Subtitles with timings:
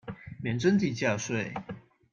[0.41, 1.53] 免徵地價稅